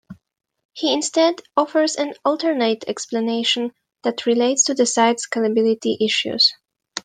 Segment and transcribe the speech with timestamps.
[0.73, 6.55] He instead offers an alternate explanation that relates to site scalability issues.